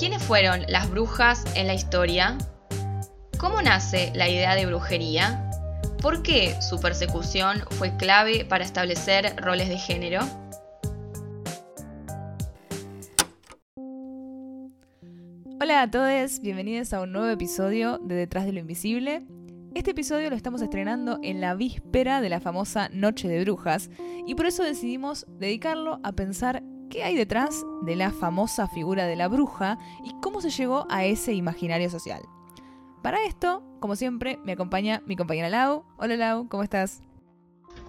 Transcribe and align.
¿Quiénes 0.00 0.22
fueron 0.22 0.62
las 0.66 0.90
brujas 0.90 1.44
en 1.54 1.66
la 1.66 1.74
historia? 1.74 2.38
¿Cómo 3.38 3.60
nace 3.60 4.10
la 4.14 4.30
idea 4.30 4.54
de 4.54 4.64
brujería? 4.64 5.50
¿Por 6.00 6.22
qué 6.22 6.56
su 6.62 6.80
persecución 6.80 7.58
fue 7.72 7.94
clave 7.98 8.46
para 8.46 8.64
establecer 8.64 9.36
roles 9.36 9.68
de 9.68 9.76
género? 9.76 10.20
Hola 15.60 15.82
a 15.82 15.90
todos, 15.90 16.40
bienvenidos 16.40 16.94
a 16.94 17.02
un 17.02 17.12
nuevo 17.12 17.28
episodio 17.28 17.98
de 17.98 18.14
Detrás 18.14 18.46
de 18.46 18.54
lo 18.54 18.60
Invisible. 18.60 19.26
Este 19.74 19.90
episodio 19.90 20.30
lo 20.30 20.36
estamos 20.36 20.62
estrenando 20.62 21.18
en 21.22 21.42
la 21.42 21.54
víspera 21.54 22.22
de 22.22 22.30
la 22.30 22.40
famosa 22.40 22.88
Noche 22.88 23.28
de 23.28 23.44
Brujas 23.44 23.90
y 24.26 24.34
por 24.34 24.46
eso 24.46 24.62
decidimos 24.62 25.26
dedicarlo 25.38 26.00
a 26.02 26.12
pensar 26.12 26.62
qué 26.90 27.04
hay 27.04 27.16
detrás 27.16 27.64
de 27.82 27.96
la 27.96 28.10
famosa 28.10 28.66
figura 28.66 29.06
de 29.06 29.16
la 29.16 29.28
bruja 29.28 29.78
y 30.04 30.12
cómo 30.20 30.42
se 30.42 30.50
llegó 30.50 30.86
a 30.90 31.04
ese 31.04 31.32
imaginario 31.32 31.88
social. 31.88 32.22
Para 33.00 33.24
esto, 33.24 33.62
como 33.80 33.96
siempre, 33.96 34.38
me 34.44 34.52
acompaña 34.52 35.02
mi 35.06 35.16
compañera 35.16 35.48
Lau. 35.48 35.84
Hola 35.96 36.16
Lau, 36.16 36.48
¿cómo 36.48 36.62
estás? 36.62 37.02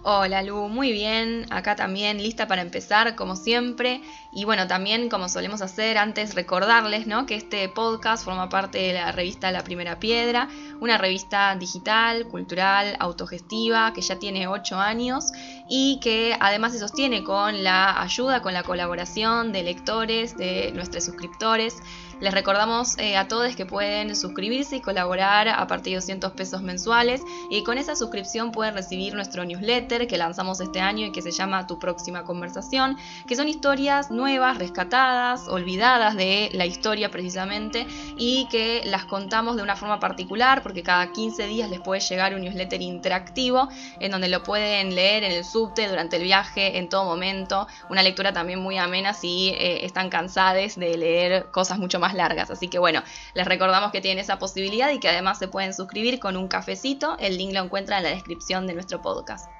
Hola 0.04 0.42
Lu, 0.42 0.68
muy 0.68 0.90
bien, 0.90 1.46
acá 1.50 1.76
también 1.76 2.20
lista 2.20 2.48
para 2.48 2.60
empezar 2.60 3.14
como 3.14 3.36
siempre. 3.36 4.00
Y 4.32 4.44
bueno, 4.44 4.66
también 4.66 5.08
como 5.08 5.28
solemos 5.28 5.62
hacer 5.62 5.96
antes 5.96 6.34
recordarles 6.34 7.06
¿no? 7.06 7.24
que 7.24 7.36
este 7.36 7.68
podcast 7.68 8.24
forma 8.24 8.48
parte 8.48 8.78
de 8.78 8.94
la 8.94 9.12
revista 9.12 9.52
La 9.52 9.62
Primera 9.62 10.00
Piedra, 10.00 10.48
una 10.80 10.98
revista 10.98 11.54
digital, 11.54 12.26
cultural, 12.26 12.96
autogestiva 12.98 13.92
que 13.92 14.00
ya 14.00 14.18
tiene 14.18 14.48
8 14.48 14.76
años 14.76 15.30
y 15.68 16.00
que 16.02 16.36
además 16.40 16.72
se 16.72 16.80
sostiene 16.80 17.22
con 17.22 17.62
la 17.62 18.02
ayuda, 18.02 18.42
con 18.42 18.54
la 18.54 18.64
colaboración 18.64 19.52
de 19.52 19.62
lectores, 19.62 20.36
de 20.36 20.72
nuestros 20.74 21.04
suscriptores 21.04 21.76
les 22.22 22.32
recordamos 22.32 22.96
eh, 22.98 23.16
a 23.16 23.26
todos 23.26 23.56
que 23.56 23.66
pueden 23.66 24.14
suscribirse 24.14 24.76
y 24.76 24.80
colaborar 24.80 25.48
a 25.48 25.66
partir 25.66 25.92
de 25.92 25.96
200 25.96 26.32
pesos 26.32 26.62
mensuales 26.62 27.20
y 27.50 27.64
con 27.64 27.78
esa 27.78 27.96
suscripción 27.96 28.52
pueden 28.52 28.74
recibir 28.74 29.14
nuestro 29.14 29.44
newsletter 29.44 30.06
que 30.06 30.16
lanzamos 30.16 30.60
este 30.60 30.80
año 30.80 31.06
y 31.06 31.10
que 31.12 31.20
se 31.20 31.32
llama 31.32 31.66
Tu 31.66 31.80
próxima 31.80 32.22
conversación, 32.22 32.96
que 33.26 33.34
son 33.34 33.48
historias 33.48 34.12
nuevas, 34.12 34.58
rescatadas, 34.58 35.48
olvidadas 35.48 36.14
de 36.14 36.50
la 36.52 36.64
historia 36.64 37.10
precisamente 37.10 37.88
y 38.16 38.46
que 38.50 38.82
las 38.84 39.04
contamos 39.04 39.56
de 39.56 39.62
una 39.62 39.74
forma 39.74 39.98
particular 39.98 40.62
porque 40.62 40.84
cada 40.84 41.10
15 41.10 41.48
días 41.48 41.70
les 41.70 41.80
puede 41.80 42.00
llegar 42.00 42.34
un 42.34 42.42
newsletter 42.42 42.80
interactivo 42.82 43.68
en 43.98 44.12
donde 44.12 44.28
lo 44.28 44.44
pueden 44.44 44.94
leer 44.94 45.24
en 45.24 45.32
el 45.32 45.44
subte, 45.44 45.88
durante 45.88 46.18
el 46.18 46.22
viaje, 46.22 46.78
en 46.78 46.88
todo 46.88 47.04
momento. 47.04 47.66
Una 47.90 48.04
lectura 48.04 48.32
también 48.32 48.60
muy 48.60 48.78
amena 48.78 49.12
si 49.12 49.48
eh, 49.48 49.84
están 49.84 50.08
cansados 50.08 50.42
de 50.52 50.96
leer 50.96 51.50
cosas 51.50 51.78
mucho 51.78 51.98
más 51.98 52.11
largas. 52.14 52.50
Así 52.50 52.68
que 52.68 52.78
bueno, 52.78 53.02
les 53.34 53.46
recordamos 53.46 53.92
que 53.92 54.00
tienen 54.00 54.22
esa 54.22 54.38
posibilidad 54.38 54.90
y 54.90 55.00
que 55.00 55.08
además 55.08 55.38
se 55.38 55.48
pueden 55.48 55.74
suscribir 55.74 56.18
con 56.18 56.36
un 56.36 56.48
cafecito. 56.48 57.16
El 57.18 57.38
link 57.38 57.52
lo 57.52 57.60
encuentran 57.60 57.98
en 57.98 58.04
la 58.04 58.10
descripción 58.10 58.66
de 58.66 58.74
nuestro 58.74 59.02
podcast. 59.02 59.50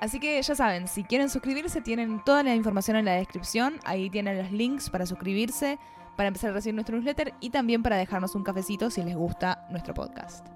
Así 0.00 0.20
que 0.20 0.40
ya 0.42 0.54
saben, 0.54 0.88
si 0.88 1.04
quieren 1.04 1.30
suscribirse, 1.30 1.80
tienen 1.80 2.22
toda 2.22 2.42
la 2.42 2.54
información 2.54 2.96
en 2.96 3.06
la 3.06 3.12
descripción. 3.12 3.80
Ahí 3.84 4.10
tienen 4.10 4.36
los 4.36 4.52
links 4.52 4.90
para 4.90 5.06
suscribirse, 5.06 5.78
para 6.16 6.28
empezar 6.28 6.50
a 6.50 6.54
recibir 6.54 6.74
nuestro 6.74 6.96
newsletter 6.96 7.32
y 7.40 7.50
también 7.50 7.82
para 7.82 7.96
dejarnos 7.96 8.34
un 8.34 8.42
cafecito 8.42 8.90
si 8.90 9.02
les 9.02 9.16
gusta 9.16 9.66
nuestro 9.70 9.94
podcast. 9.94 10.46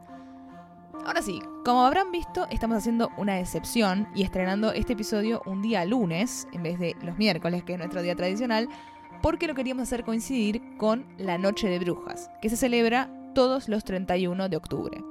Ahora 1.06 1.22
sí, 1.22 1.40
como 1.64 1.86
habrán 1.86 2.12
visto, 2.12 2.46
estamos 2.50 2.76
haciendo 2.76 3.10
una 3.16 3.40
excepción 3.40 4.06
y 4.14 4.22
estrenando 4.22 4.72
este 4.72 4.92
episodio 4.92 5.42
un 5.46 5.62
día 5.62 5.84
lunes 5.86 6.46
en 6.52 6.62
vez 6.62 6.78
de 6.78 6.94
los 7.02 7.16
miércoles, 7.16 7.64
que 7.64 7.72
es 7.72 7.78
nuestro 7.78 8.02
día 8.02 8.14
tradicional, 8.14 8.68
porque 9.22 9.46
lo 9.46 9.54
queríamos 9.54 9.84
hacer 9.84 10.04
coincidir 10.04 10.62
con 10.78 11.06
la 11.18 11.38
Noche 11.38 11.68
de 11.68 11.78
Brujas, 11.78 12.30
que 12.40 12.48
se 12.48 12.56
celebra 12.56 13.10
todos 13.34 13.68
los 13.68 13.84
31 13.84 14.48
de 14.48 14.56
octubre. 14.56 15.02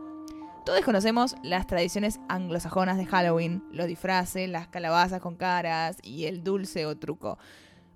Todos 0.66 0.82
conocemos 0.82 1.36
las 1.44 1.68
tradiciones 1.68 2.20
anglosajonas 2.28 2.98
de 2.98 3.06
Halloween, 3.06 3.64
los 3.72 3.88
disfraces, 3.88 4.50
las 4.50 4.68
calabazas 4.68 5.22
con 5.22 5.36
caras 5.36 5.98
y 6.04 6.26
el 6.26 6.44
dulce 6.44 6.86
o 6.86 6.98
truco. 6.98 7.38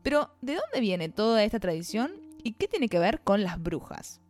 Pero, 0.02 0.35
¿de 0.41 0.56
dónde 0.56 0.79
viene 0.79 1.09
toda 1.09 1.44
esta 1.44 1.59
tradición 1.59 2.12
y 2.44 2.53
qué 2.53 2.68
tiene 2.68 2.90
que 2.90 3.00
ver 3.00 3.22
con 3.22 3.44
las 3.44 3.62
brujas? 3.62 4.22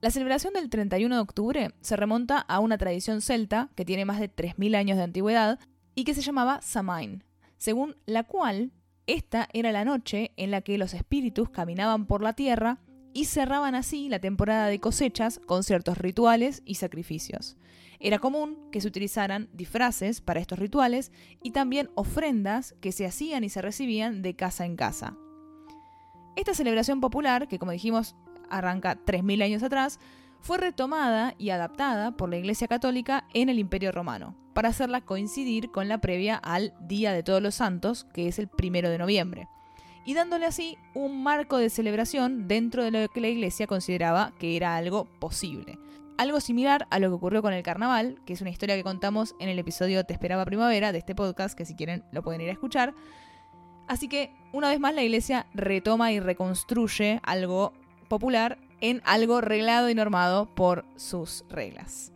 La 0.00 0.10
celebración 0.10 0.54
del 0.54 0.68
31 0.68 1.14
de 1.14 1.20
octubre 1.20 1.74
se 1.80 1.96
remonta 1.96 2.38
a 2.38 2.58
una 2.58 2.78
tradición 2.78 3.20
celta 3.20 3.70
que 3.76 3.84
tiene 3.84 4.04
más 4.04 4.18
de 4.18 4.34
3.000 4.34 4.74
años 4.74 4.96
de 4.96 5.04
antigüedad 5.04 5.60
y 5.94 6.04
que 6.04 6.14
se 6.14 6.22
llamaba 6.22 6.60
Samhain, 6.62 7.22
según 7.56 7.96
la 8.06 8.24
cual 8.24 8.72
esta 9.06 9.48
era 9.52 9.72
la 9.72 9.84
noche 9.84 10.32
en 10.36 10.50
la 10.50 10.60
que 10.60 10.78
los 10.78 10.94
espíritus 10.94 11.50
caminaban 11.50 12.06
por 12.06 12.22
la 12.22 12.34
tierra 12.34 12.78
y 13.12 13.26
cerraban 13.26 13.74
así 13.74 14.08
la 14.08 14.20
temporada 14.20 14.66
de 14.66 14.80
cosechas 14.80 15.40
con 15.46 15.64
ciertos 15.64 15.98
rituales 15.98 16.62
y 16.64 16.76
sacrificios. 16.76 17.56
Era 17.98 18.18
común 18.18 18.58
que 18.72 18.80
se 18.80 18.88
utilizaran 18.88 19.48
disfraces 19.52 20.20
para 20.20 20.40
estos 20.40 20.58
rituales 20.58 21.12
y 21.42 21.50
también 21.52 21.90
ofrendas 21.94 22.74
que 22.80 22.92
se 22.92 23.06
hacían 23.06 23.44
y 23.44 23.48
se 23.48 23.62
recibían 23.62 24.22
de 24.22 24.34
casa 24.34 24.64
en 24.64 24.76
casa. 24.76 25.16
Esta 26.36 26.54
celebración 26.54 27.00
popular, 27.00 27.48
que 27.48 27.58
como 27.58 27.72
dijimos 27.72 28.16
arranca 28.50 28.98
3.000 29.04 29.42
años 29.42 29.62
atrás, 29.62 30.00
fue 30.42 30.58
retomada 30.58 31.34
y 31.38 31.50
adaptada 31.50 32.10
por 32.16 32.28
la 32.28 32.36
Iglesia 32.36 32.66
Católica 32.66 33.24
en 33.32 33.48
el 33.48 33.60
Imperio 33.60 33.92
Romano, 33.92 34.34
para 34.54 34.70
hacerla 34.70 35.00
coincidir 35.00 35.70
con 35.70 35.86
la 35.88 35.98
previa 35.98 36.34
al 36.34 36.74
Día 36.80 37.12
de 37.12 37.22
Todos 37.22 37.40
los 37.40 37.54
Santos, 37.54 38.04
que 38.12 38.26
es 38.26 38.40
el 38.40 38.48
primero 38.48 38.90
de 38.90 38.98
noviembre, 38.98 39.48
y 40.04 40.14
dándole 40.14 40.46
así 40.46 40.76
un 40.94 41.22
marco 41.22 41.58
de 41.58 41.70
celebración 41.70 42.48
dentro 42.48 42.82
de 42.82 42.90
lo 42.90 43.08
que 43.08 43.20
la 43.20 43.28
Iglesia 43.28 43.68
consideraba 43.68 44.32
que 44.40 44.56
era 44.56 44.74
algo 44.74 45.04
posible. 45.20 45.78
Algo 46.18 46.40
similar 46.40 46.88
a 46.90 46.98
lo 46.98 47.08
que 47.08 47.14
ocurrió 47.14 47.40
con 47.40 47.52
el 47.52 47.62
carnaval, 47.62 48.20
que 48.26 48.32
es 48.32 48.40
una 48.40 48.50
historia 48.50 48.74
que 48.74 48.82
contamos 48.82 49.36
en 49.38 49.48
el 49.48 49.58
episodio 49.60 50.04
Te 50.04 50.12
esperaba 50.12 50.44
primavera 50.44 50.90
de 50.90 50.98
este 50.98 51.14
podcast, 51.14 51.56
que 51.56 51.64
si 51.64 51.76
quieren 51.76 52.04
lo 52.10 52.22
pueden 52.22 52.40
ir 52.40 52.48
a 52.48 52.52
escuchar. 52.52 52.94
Así 53.86 54.08
que, 54.08 54.34
una 54.52 54.68
vez 54.68 54.80
más, 54.80 54.94
la 54.94 55.02
iglesia 55.02 55.46
retoma 55.54 56.10
y 56.12 56.18
reconstruye 56.18 57.20
algo 57.22 57.72
popular 58.08 58.58
en 58.82 59.00
algo 59.06 59.40
reglado 59.40 59.88
y 59.88 59.94
normado 59.94 60.54
por 60.54 60.84
sus 60.96 61.44
reglas. 61.48 62.12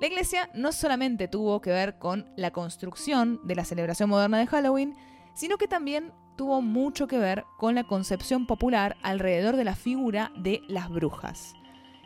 La 0.00 0.06
iglesia 0.06 0.48
no 0.54 0.70
solamente 0.70 1.26
tuvo 1.26 1.60
que 1.60 1.70
ver 1.70 1.98
con 1.98 2.30
la 2.36 2.52
construcción 2.52 3.40
de 3.42 3.56
la 3.56 3.64
celebración 3.64 4.08
moderna 4.08 4.38
de 4.38 4.46
Halloween, 4.46 4.94
sino 5.34 5.56
que 5.56 5.66
también 5.66 6.12
tuvo 6.36 6.62
mucho 6.62 7.08
que 7.08 7.18
ver 7.18 7.44
con 7.56 7.74
la 7.74 7.82
concepción 7.82 8.46
popular 8.46 8.96
alrededor 9.02 9.56
de 9.56 9.64
la 9.64 9.74
figura 9.74 10.30
de 10.36 10.62
las 10.68 10.88
brujas. 10.88 11.54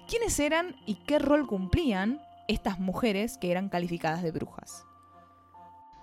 ¿Quiénes 0.08 0.38
eran 0.40 0.76
y 0.86 0.94
qué 0.94 1.18
rol 1.18 1.46
cumplían 1.46 2.22
estas 2.48 2.78
mujeres 2.78 3.36
que 3.36 3.50
eran 3.50 3.68
calificadas 3.68 4.22
de 4.22 4.30
brujas? 4.30 4.84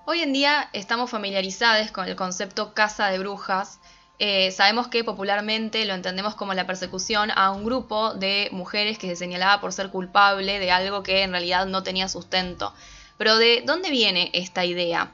Hoy 0.05 0.21
en 0.21 0.33
día 0.33 0.69
estamos 0.73 1.09
familiarizados 1.09 1.91
con 1.91 2.07
el 2.07 2.15
concepto 2.15 2.73
casa 2.73 3.07
de 3.07 3.19
brujas, 3.19 3.79
eh, 4.19 4.51
sabemos 4.51 4.89
que 4.89 5.05
popularmente 5.05 5.85
lo 5.85 5.93
entendemos 5.93 6.35
como 6.35 6.53
la 6.53 6.67
persecución 6.67 7.31
a 7.33 7.51
un 7.51 7.63
grupo 7.63 8.13
de 8.13 8.49
mujeres 8.51 8.97
que 8.97 9.07
se 9.07 9.15
señalaba 9.15 9.61
por 9.61 9.71
ser 9.71 9.89
culpable 9.89 10.59
de 10.59 10.71
algo 10.71 11.03
que 11.03 11.23
en 11.23 11.31
realidad 11.31 11.65
no 11.65 11.83
tenía 11.83 12.09
sustento. 12.09 12.73
Pero 13.17 13.37
¿de 13.37 13.63
dónde 13.65 13.89
viene 13.89 14.29
esta 14.33 14.65
idea? 14.65 15.13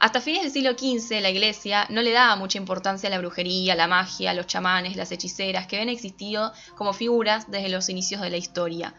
Hasta 0.00 0.22
fines 0.22 0.42
del 0.42 0.52
siglo 0.52 0.72
XV 0.72 1.20
la 1.20 1.30
iglesia 1.30 1.86
no 1.90 2.02
le 2.02 2.12
daba 2.12 2.36
mucha 2.36 2.58
importancia 2.58 3.08
a 3.08 3.10
la 3.10 3.18
brujería, 3.18 3.74
la 3.74 3.86
magia, 3.86 4.34
los 4.34 4.46
chamanes, 4.46 4.96
las 4.96 5.12
hechiceras, 5.12 5.66
que 5.66 5.76
habían 5.76 5.88
existido 5.88 6.52
como 6.76 6.92
figuras 6.92 7.50
desde 7.50 7.68
los 7.68 7.88
inicios 7.88 8.20
de 8.20 8.30
la 8.30 8.36
historia. 8.36 8.94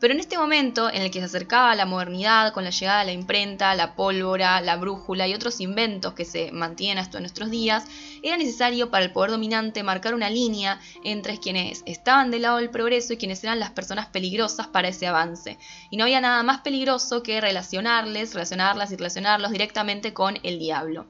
Pero 0.00 0.14
en 0.14 0.20
este 0.20 0.38
momento 0.38 0.88
en 0.88 1.02
el 1.02 1.10
que 1.10 1.18
se 1.18 1.26
acercaba 1.26 1.72
a 1.72 1.74
la 1.74 1.84
modernidad 1.84 2.54
con 2.54 2.64
la 2.64 2.70
llegada 2.70 3.00
de 3.00 3.04
la 3.04 3.12
imprenta, 3.12 3.74
la 3.74 3.94
pólvora, 3.94 4.62
la 4.62 4.76
brújula 4.76 5.28
y 5.28 5.34
otros 5.34 5.60
inventos 5.60 6.14
que 6.14 6.24
se 6.24 6.50
mantienen 6.52 6.96
hasta 6.96 7.20
nuestros 7.20 7.50
días, 7.50 7.84
era 8.22 8.38
necesario 8.38 8.90
para 8.90 9.04
el 9.04 9.12
poder 9.12 9.30
dominante 9.30 9.82
marcar 9.82 10.14
una 10.14 10.30
línea 10.30 10.80
entre 11.04 11.38
quienes 11.38 11.82
estaban 11.84 12.30
del 12.30 12.42
lado 12.42 12.56
del 12.56 12.70
progreso 12.70 13.12
y 13.12 13.18
quienes 13.18 13.44
eran 13.44 13.60
las 13.60 13.72
personas 13.72 14.06
peligrosas 14.06 14.68
para 14.68 14.88
ese 14.88 15.06
avance. 15.06 15.58
Y 15.90 15.98
no 15.98 16.04
había 16.04 16.22
nada 16.22 16.42
más 16.42 16.62
peligroso 16.62 17.22
que 17.22 17.38
relacionarles, 17.38 18.32
relacionarlas 18.32 18.92
y 18.92 18.96
relacionarlos 18.96 19.50
directamente 19.50 20.14
con 20.14 20.38
el 20.42 20.58
diablo. 20.58 21.08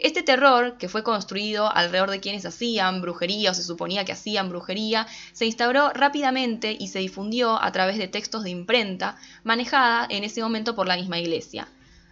Este 0.00 0.22
terror, 0.22 0.78
que 0.78 0.88
fue 0.88 1.02
construido 1.02 1.74
alrededor 1.74 2.10
de 2.10 2.20
quienes 2.20 2.46
hacían 2.46 3.00
brujería 3.00 3.50
o 3.50 3.54
se 3.54 3.64
suponía 3.64 4.04
que 4.04 4.12
hacían 4.12 4.48
brujería, 4.48 5.08
se 5.32 5.44
instauró 5.44 5.90
rápidamente 5.90 6.76
y 6.78 6.88
se 6.88 7.00
difundió 7.00 7.60
a 7.60 7.72
través 7.72 7.98
de 7.98 8.06
textos 8.06 8.44
de 8.44 8.50
imprenta 8.50 9.16
manejada 9.42 10.06
en 10.08 10.22
ese 10.22 10.40
momento 10.40 10.76
por 10.76 10.86
la 10.86 10.96
misma 10.96 11.18
iglesia. 11.18 11.66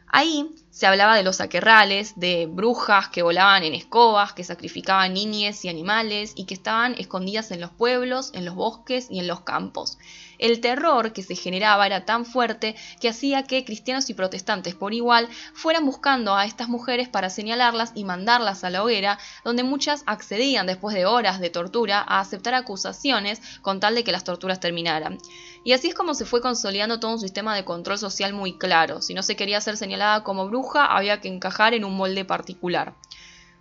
Ahí 0.08 0.54
se 0.70 0.86
hablaba 0.86 1.16
de 1.16 1.22
los 1.22 1.40
aquerrales, 1.40 2.14
de 2.16 2.46
brujas 2.46 3.08
que 3.08 3.22
volaban 3.22 3.62
en 3.64 3.74
escobas, 3.74 4.32
que 4.32 4.44
sacrificaban 4.44 5.14
niñes 5.14 5.64
y 5.64 5.68
animales 5.68 6.32
y 6.36 6.44
que 6.44 6.54
estaban 6.54 6.94
escondidas 6.98 7.50
en 7.50 7.60
los 7.60 7.70
pueblos, 7.70 8.30
en 8.34 8.44
los 8.44 8.54
bosques 8.54 9.08
y 9.10 9.18
en 9.18 9.26
los 9.26 9.40
campos. 9.40 9.98
El 10.38 10.60
terror 10.60 11.12
que 11.12 11.22
se 11.22 11.34
generaba 11.34 11.86
era 11.86 12.04
tan 12.04 12.26
fuerte 12.26 12.76
que 13.00 13.08
hacía 13.08 13.44
que 13.44 13.64
cristianos 13.64 14.10
y 14.10 14.14
protestantes 14.14 14.74
por 14.74 14.94
igual 14.94 15.28
fueran 15.54 15.86
buscando 15.86 16.34
a 16.34 16.44
estas 16.44 16.68
mujeres 16.68 17.08
para 17.08 17.30
señalarlas 17.30 17.92
y 17.94 18.04
mandarlas 18.04 18.64
a 18.64 18.70
la 18.70 18.82
hoguera, 18.82 19.18
donde 19.44 19.62
muchas 19.62 20.02
accedían 20.06 20.66
después 20.66 20.94
de 20.94 21.06
horas 21.06 21.40
de 21.40 21.50
tortura 21.50 22.04
a 22.06 22.20
aceptar 22.20 22.54
acusaciones 22.54 23.40
con 23.62 23.80
tal 23.80 23.94
de 23.94 24.04
que 24.04 24.12
las 24.12 24.24
torturas 24.24 24.60
terminaran. 24.60 25.18
Y 25.64 25.72
así 25.72 25.88
es 25.88 25.94
como 25.94 26.14
se 26.14 26.26
fue 26.26 26.40
consolidando 26.40 27.00
todo 27.00 27.12
un 27.12 27.20
sistema 27.20 27.54
de 27.54 27.64
control 27.64 27.98
social 27.98 28.32
muy 28.32 28.56
claro. 28.56 29.02
Si 29.02 29.14
no 29.14 29.22
se 29.22 29.36
quería 29.36 29.60
ser 29.60 29.76
señalada 29.76 30.22
como 30.22 30.46
bruja, 30.46 30.86
había 30.86 31.20
que 31.20 31.28
encajar 31.28 31.74
en 31.74 31.84
un 31.84 31.96
molde 31.96 32.24
particular. 32.24 32.94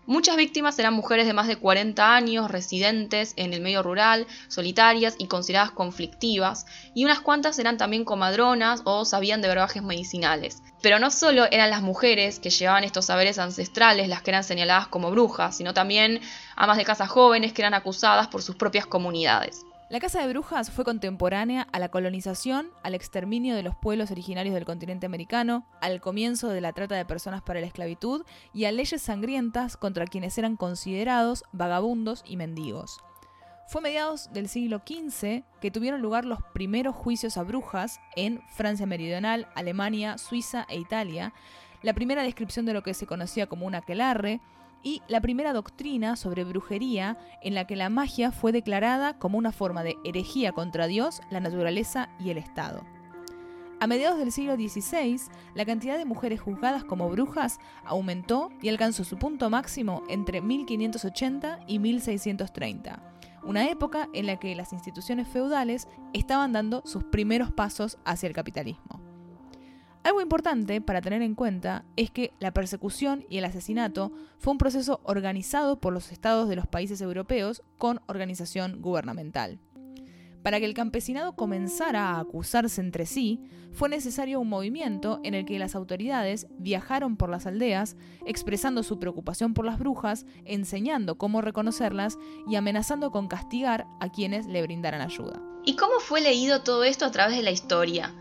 Muchas 0.08 0.38
víctimas 0.38 0.78
eran 0.78 0.94
mujeres 0.94 1.26
de 1.26 1.34
más 1.34 1.48
de 1.48 1.56
40 1.56 2.16
años, 2.16 2.52
residentes 2.52 3.34
en 3.38 3.54
el 3.54 3.62
medio 3.62 3.82
rural, 3.82 4.28
solitarias 4.48 5.16
y 5.18 5.26
consideradas 5.26 5.72
conflictivas, 5.72 6.68
y 6.94 7.06
unas 7.06 7.22
cuantas 7.22 7.58
eran 7.58 7.78
también 7.78 8.06
comadronas 8.06 8.82
o 8.84 9.04
sabían 9.04 9.42
de 9.42 9.50
brebajes 9.50 9.82
medicinales. 9.82 10.62
Pero 10.84 11.00
no 11.00 11.10
solo 11.10 11.46
eran 11.46 11.72
las 11.72 11.82
mujeres 11.82 12.40
que 12.40 12.52
llevaban 12.52 12.84
estos 12.84 13.06
saberes 13.06 13.40
ancestrales 13.40 14.08
las 14.08 14.22
que 14.22 14.30
eran 14.30 14.44
señaladas 14.44 14.88
como 14.88 15.10
brujas, 15.10 15.58
sino 15.58 15.74
también 15.74 16.22
amas 16.56 16.78
de 16.78 16.86
casa 16.86 17.08
jóvenes 17.08 17.52
que 17.52 17.64
eran 17.64 17.74
acusadas 17.74 18.28
por 18.28 18.44
sus 18.44 18.56
propias 18.56 18.86
comunidades. 18.86 19.66
La 19.88 20.00
Casa 20.00 20.20
de 20.20 20.28
Brujas 20.28 20.72
fue 20.72 20.84
contemporánea 20.84 21.68
a 21.72 21.78
la 21.78 21.90
colonización, 21.90 22.72
al 22.82 22.96
exterminio 22.96 23.56
de 23.56 23.62
los 23.62 23.76
pueblos 23.76 24.10
originarios 24.10 24.56
del 24.56 24.66
continente 24.66 25.06
americano, 25.06 25.68
al 25.80 26.02
comienzo 26.02 26.50
de 26.50 26.60
la 26.60 26.74
trata 26.74 26.96
de 26.96 27.06
personas 27.06 27.44
para 27.44 27.60
la 27.60 27.68
esclavitud 27.68 28.26
y 28.52 28.66
a 28.66 28.72
leyes 28.72 29.04
sangrientas 29.04 29.78
contra 29.78 30.08
quienes 30.08 30.40
eran 30.40 30.56
considerados 30.56 31.44
vagabundos 31.52 32.24
y 32.26 32.36
mendigos. 32.36 33.00
Fue 33.68 33.80
a 33.80 33.84
mediados 33.84 34.34
del 34.34 34.50
siglo 34.50 34.80
XV 34.80 35.44
que 35.62 35.72
tuvieron 35.72 36.02
lugar 36.02 36.26
los 36.26 36.40
primeros 36.56 36.96
juicios 36.96 37.38
a 37.38 37.44
brujas 37.44 38.00
en 38.16 38.42
Francia 38.56 38.88
Meridional, 38.88 39.48
Alemania, 39.54 40.18
Suiza 40.18 40.66
e 40.68 40.80
Italia, 40.80 41.32
la 41.86 41.94
primera 41.94 42.24
descripción 42.24 42.66
de 42.66 42.74
lo 42.74 42.82
que 42.82 42.96
se 42.96 43.06
conocía 43.06 43.46
como 43.46 43.68
un 43.68 43.76
aquelarre, 43.76 44.42
y 44.82 45.04
la 45.08 45.22
primera 45.22 45.54
doctrina 45.54 46.16
sobre 46.16 46.44
brujería 46.44 47.18
en 47.42 47.54
la 47.54 47.66
que 47.66 47.76
la 47.76 47.90
magia 47.90 48.32
fue 48.32 48.52
declarada 48.52 49.18
como 49.20 49.38
una 49.38 49.52
forma 49.52 49.84
de 49.84 49.96
herejía 50.04 50.52
contra 50.52 50.88
Dios, 50.88 51.22
la 51.30 51.40
naturaleza 51.40 52.10
y 52.20 52.32
el 52.32 52.40
Estado. 52.40 52.84
A 53.80 53.88
mediados 53.88 54.18
del 54.18 54.32
siglo 54.32 54.56
XVI, 54.56 55.22
la 55.54 55.66
cantidad 55.66 55.98
de 55.98 56.06
mujeres 56.06 56.42
juzgadas 56.42 56.84
como 56.84 57.10
brujas 57.10 57.60
aumentó 57.84 58.50
y 58.62 58.70
alcanzó 58.70 59.04
su 59.04 59.18
punto 59.18 59.50
máximo 59.52 60.04
entre 60.10 60.42
1580 60.42 61.60
y 61.68 61.78
1630, 61.78 63.00
una 63.44 63.70
época 63.70 64.10
en 64.14 64.26
la 64.26 64.38
que 64.38 64.56
las 64.56 64.74
instituciones 64.74 65.28
feudales 65.28 65.88
estaban 66.14 66.52
dando 66.52 66.82
sus 66.86 67.04
primeros 67.04 67.52
pasos 67.52 68.00
hacia 68.06 68.28
el 68.28 68.34
capitalismo. 68.34 69.15
Algo 70.06 70.22
importante 70.22 70.82
para 70.82 71.02
tener 71.02 71.24
en 71.24 71.34
cuenta 71.34 71.84
es 71.96 72.12
que 72.12 72.32
la 72.40 72.54
persecución 72.54 73.26
y 73.28 73.40
el 73.40 73.46
asesinato 73.46 74.12
fue 74.38 74.52
un 74.52 74.60
proceso 74.60 75.02
organizado 75.04 75.80
por 75.80 75.94
los 75.94 76.12
estados 76.12 76.48
de 76.48 76.56
los 76.56 76.68
países 76.68 77.02
europeos 77.02 77.64
con 77.80 78.00
organización 78.06 78.84
gubernamental. 78.84 79.58
Para 80.44 80.60
que 80.60 80.68
el 80.68 80.76
campesinado 80.76 81.36
comenzara 81.36 82.12
a 82.12 82.20
acusarse 82.20 82.82
entre 82.82 83.08
sí, 83.08 83.42
fue 83.72 83.90
necesario 83.90 84.40
un 84.40 84.48
movimiento 84.48 85.22
en 85.24 85.34
el 85.34 85.44
que 85.44 85.58
las 85.58 85.74
autoridades 85.74 86.46
viajaron 86.60 87.18
por 87.18 87.30
las 87.32 87.48
aldeas, 87.48 87.98
expresando 88.28 88.84
su 88.84 89.00
preocupación 89.00 89.56
por 89.56 89.66
las 89.66 89.80
brujas, 89.80 90.28
enseñando 90.46 91.18
cómo 91.18 91.42
reconocerlas 91.42 92.20
y 92.48 92.58
amenazando 92.58 93.10
con 93.10 93.28
castigar 93.28 93.88
a 94.00 94.12
quienes 94.12 94.46
le 94.46 94.62
brindaran 94.62 95.02
ayuda. 95.02 95.42
¿Y 95.66 95.78
cómo 95.78 96.00
fue 96.00 96.22
leído 96.22 96.62
todo 96.62 96.84
esto 96.84 97.06
a 97.06 97.12
través 97.12 97.36
de 97.38 97.42
la 97.42 97.50
historia? 97.50 98.14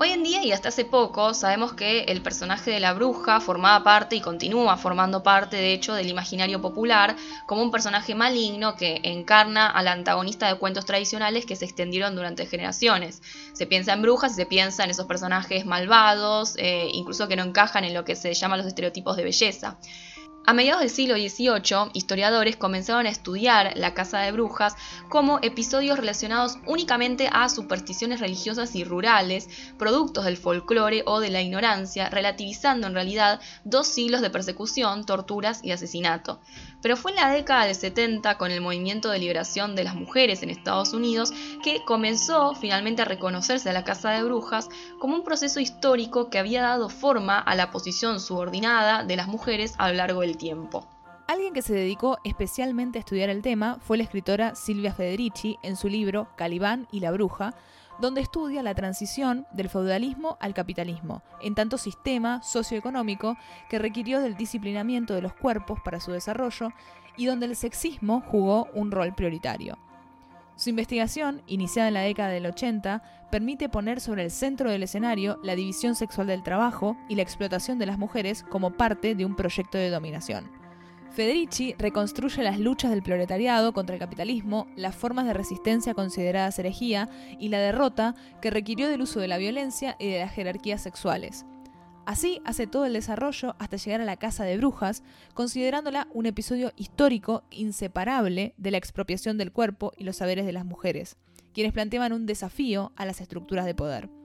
Hoy 0.00 0.10
en 0.10 0.22
día 0.22 0.44
y 0.44 0.52
hasta 0.52 0.68
hace 0.68 0.84
poco 0.84 1.34
sabemos 1.34 1.72
que 1.72 2.02
el 2.02 2.22
personaje 2.22 2.70
de 2.70 2.78
la 2.78 2.92
bruja 2.92 3.40
formaba 3.40 3.82
parte 3.82 4.14
y 4.14 4.20
continúa 4.20 4.76
formando 4.76 5.24
parte 5.24 5.56
de 5.56 5.72
hecho 5.72 5.92
del 5.92 6.06
imaginario 6.06 6.60
popular 6.60 7.16
como 7.46 7.62
un 7.62 7.72
personaje 7.72 8.14
maligno 8.14 8.76
que 8.76 9.00
encarna 9.02 9.66
al 9.66 9.88
antagonista 9.88 10.46
de 10.46 10.56
cuentos 10.56 10.86
tradicionales 10.86 11.46
que 11.46 11.56
se 11.56 11.64
extendieron 11.64 12.14
durante 12.14 12.46
generaciones. 12.46 13.22
Se 13.54 13.66
piensa 13.66 13.92
en 13.92 14.02
brujas 14.02 14.30
y 14.30 14.34
se 14.36 14.46
piensa 14.46 14.84
en 14.84 14.90
esos 14.90 15.06
personajes 15.06 15.66
malvados, 15.66 16.54
eh, 16.58 16.88
incluso 16.92 17.26
que 17.26 17.34
no 17.34 17.42
encajan 17.42 17.82
en 17.82 17.94
lo 17.94 18.04
que 18.04 18.14
se 18.14 18.32
llama 18.34 18.56
los 18.56 18.66
estereotipos 18.66 19.16
de 19.16 19.24
belleza. 19.24 19.78
A 20.48 20.54
mediados 20.54 20.80
del 20.80 20.88
siglo 20.88 21.14
XVIII, 21.16 21.90
historiadores 21.92 22.56
comenzaron 22.56 23.04
a 23.04 23.10
estudiar 23.10 23.76
la 23.76 23.92
caza 23.92 24.20
de 24.20 24.32
brujas 24.32 24.76
como 25.10 25.40
episodios 25.42 25.98
relacionados 25.98 26.56
únicamente 26.64 27.28
a 27.30 27.50
supersticiones 27.50 28.20
religiosas 28.20 28.74
y 28.74 28.82
rurales, 28.82 29.46
productos 29.76 30.24
del 30.24 30.38
folclore 30.38 31.02
o 31.04 31.20
de 31.20 31.28
la 31.28 31.42
ignorancia, 31.42 32.08
relativizando 32.08 32.86
en 32.86 32.94
realidad 32.94 33.42
dos 33.64 33.88
siglos 33.88 34.22
de 34.22 34.30
persecución, 34.30 35.04
torturas 35.04 35.60
y 35.62 35.72
asesinato. 35.72 36.40
Pero 36.80 36.96
fue 36.96 37.10
en 37.10 37.16
la 37.16 37.30
década 37.30 37.64
de 37.64 37.74
70, 37.74 38.38
con 38.38 38.50
el 38.50 38.60
movimiento 38.60 39.10
de 39.10 39.18
liberación 39.18 39.74
de 39.74 39.84
las 39.84 39.94
mujeres 39.94 40.42
en 40.42 40.50
Estados 40.50 40.92
Unidos, 40.92 41.32
que 41.62 41.84
comenzó 41.84 42.54
finalmente 42.54 43.02
a 43.02 43.04
reconocerse 43.04 43.70
a 43.70 43.72
la 43.72 43.84
caza 43.84 44.10
de 44.10 44.22
brujas 44.22 44.68
como 44.98 45.14
un 45.14 45.24
proceso 45.24 45.60
histórico 45.60 46.30
que 46.30 46.38
había 46.38 46.62
dado 46.62 46.88
forma 46.88 47.38
a 47.38 47.54
la 47.54 47.70
posición 47.70 48.20
subordinada 48.20 49.04
de 49.04 49.16
las 49.16 49.26
mujeres 49.26 49.74
a 49.78 49.88
lo 49.88 49.94
largo 49.94 50.20
del 50.20 50.36
tiempo. 50.36 50.86
Alguien 51.26 51.52
que 51.52 51.60
se 51.60 51.74
dedicó 51.74 52.18
especialmente 52.24 52.98
a 52.98 53.00
estudiar 53.00 53.28
el 53.28 53.42
tema 53.42 53.78
fue 53.82 53.98
la 53.98 54.04
escritora 54.04 54.54
Silvia 54.54 54.94
Federici 54.94 55.58
en 55.62 55.76
su 55.76 55.88
libro 55.88 56.28
Calibán 56.36 56.88
y 56.90 57.00
la 57.00 57.10
Bruja, 57.10 57.54
donde 58.00 58.20
estudia 58.20 58.62
la 58.62 58.74
transición 58.74 59.46
del 59.52 59.68
feudalismo 59.68 60.36
al 60.40 60.54
capitalismo, 60.54 61.22
en 61.42 61.54
tanto 61.54 61.78
sistema 61.78 62.42
socioeconómico 62.42 63.36
que 63.68 63.78
requirió 63.78 64.20
del 64.20 64.36
disciplinamiento 64.36 65.14
de 65.14 65.22
los 65.22 65.34
cuerpos 65.34 65.80
para 65.84 66.00
su 66.00 66.12
desarrollo 66.12 66.72
y 67.16 67.26
donde 67.26 67.46
el 67.46 67.56
sexismo 67.56 68.22
jugó 68.26 68.68
un 68.74 68.90
rol 68.90 69.14
prioritario. 69.14 69.78
Su 70.56 70.70
investigación, 70.70 71.42
iniciada 71.46 71.88
en 71.88 71.94
la 71.94 72.00
década 72.00 72.30
del 72.30 72.46
80, 72.46 73.28
permite 73.30 73.68
poner 73.68 74.00
sobre 74.00 74.24
el 74.24 74.30
centro 74.30 74.70
del 74.70 74.82
escenario 74.82 75.38
la 75.44 75.54
división 75.54 75.94
sexual 75.94 76.26
del 76.26 76.42
trabajo 76.42 76.96
y 77.08 77.14
la 77.14 77.22
explotación 77.22 77.78
de 77.78 77.86
las 77.86 77.98
mujeres 77.98 78.42
como 78.42 78.72
parte 78.72 79.14
de 79.14 79.24
un 79.24 79.36
proyecto 79.36 79.78
de 79.78 79.90
dominación. 79.90 80.50
Federici 81.18 81.74
reconstruye 81.78 82.44
las 82.44 82.60
luchas 82.60 82.92
del 82.92 83.02
proletariado 83.02 83.72
contra 83.72 83.96
el 83.96 83.98
capitalismo, 83.98 84.68
las 84.76 84.94
formas 84.94 85.26
de 85.26 85.34
resistencia 85.34 85.92
consideradas 85.92 86.56
herejía 86.60 87.08
y 87.40 87.48
la 87.48 87.58
derrota 87.58 88.14
que 88.40 88.52
requirió 88.52 88.88
del 88.88 89.02
uso 89.02 89.18
de 89.18 89.26
la 89.26 89.36
violencia 89.36 89.96
y 89.98 90.10
de 90.10 90.20
las 90.20 90.32
jerarquías 90.32 90.80
sexuales. 90.80 91.44
Así 92.06 92.40
hace 92.44 92.68
todo 92.68 92.86
el 92.86 92.92
desarrollo 92.92 93.56
hasta 93.58 93.78
llegar 93.78 94.00
a 94.00 94.04
la 94.04 94.16
Casa 94.16 94.44
de 94.44 94.58
Brujas, 94.58 95.02
considerándola 95.34 96.06
un 96.12 96.26
episodio 96.26 96.70
histórico 96.76 97.42
inseparable 97.50 98.54
de 98.56 98.70
la 98.70 98.78
expropiación 98.78 99.38
del 99.38 99.50
cuerpo 99.50 99.90
y 99.96 100.04
los 100.04 100.18
saberes 100.18 100.46
de 100.46 100.52
las 100.52 100.66
mujeres, 100.66 101.16
quienes 101.52 101.72
planteaban 101.72 102.12
un 102.12 102.26
desafío 102.26 102.92
a 102.94 103.04
las 103.04 103.20
estructuras 103.20 103.66
de 103.66 103.74
poder. 103.74 104.17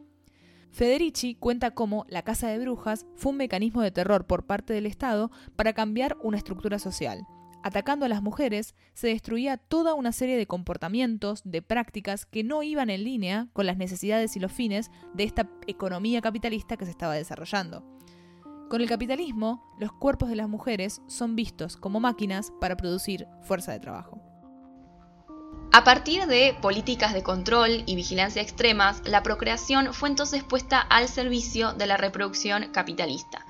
Federici 0.73 1.35
cuenta 1.35 1.69
cómo 1.69 2.03
la 2.09 2.23
Casa 2.23 2.47
de 2.47 2.57
Brujas 2.57 3.05
fue 3.15 3.31
un 3.31 3.37
mecanismo 3.37 3.83
de 3.83 3.91
terror 3.91 4.25
por 4.25 4.47
parte 4.47 4.73
del 4.73 4.87
Estado 4.87 5.29
para 5.55 5.73
cambiar 5.73 6.17
una 6.23 6.37
estructura 6.37 6.79
social. 6.79 7.27
Atacando 7.61 8.07
a 8.07 8.09
las 8.09 8.23
mujeres, 8.23 8.73
se 8.95 9.09
destruía 9.09 9.57
toda 9.57 9.93
una 9.93 10.11
serie 10.11 10.35
de 10.35 10.47
comportamientos, 10.47 11.43
de 11.45 11.61
prácticas 11.61 12.25
que 12.25 12.43
no 12.43 12.63
iban 12.63 12.89
en 12.89 13.03
línea 13.03 13.49
con 13.53 13.67
las 13.67 13.77
necesidades 13.77 14.35
y 14.35 14.39
los 14.39 14.51
fines 14.51 14.89
de 15.13 15.25
esta 15.25 15.47
economía 15.67 16.21
capitalista 16.21 16.75
que 16.75 16.85
se 16.85 16.91
estaba 16.91 17.13
desarrollando. 17.13 17.85
Con 18.67 18.81
el 18.81 18.89
capitalismo, 18.89 19.63
los 19.79 19.93
cuerpos 19.93 20.29
de 20.29 20.37
las 20.37 20.49
mujeres 20.49 21.03
son 21.05 21.35
vistos 21.35 21.77
como 21.77 21.99
máquinas 21.99 22.51
para 22.59 22.77
producir 22.77 23.27
fuerza 23.43 23.73
de 23.73 23.79
trabajo. 23.79 24.32
A 25.75 25.83
partir 25.83 26.27
de 26.27 26.55
políticas 26.61 27.15
de 27.15 27.23
control 27.23 27.81
y 27.87 27.95
vigilancia 27.95 28.43
extremas, 28.43 29.01
la 29.05 29.23
procreación 29.23 29.91
fue 29.91 30.07
entonces 30.07 30.43
puesta 30.43 30.79
al 30.79 31.09
servicio 31.09 31.73
de 31.73 31.87
la 31.87 31.97
reproducción 31.97 32.67
capitalista. 32.71 33.43